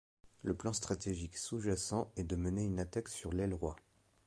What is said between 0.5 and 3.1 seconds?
plan stratégique sous-jacent est de mener une attaque